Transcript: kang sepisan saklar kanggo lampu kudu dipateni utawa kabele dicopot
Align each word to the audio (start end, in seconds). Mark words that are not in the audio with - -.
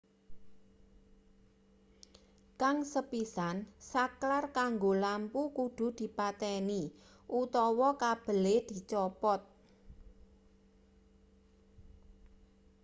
kang 2.61 2.77
sepisan 2.91 3.57
saklar 3.91 4.45
kanggo 4.57 4.91
lampu 5.05 5.41
kudu 5.57 5.85
dipateni 5.99 6.81
utawa 7.41 7.89
kabele 8.03 8.55
dicopot 8.69 9.41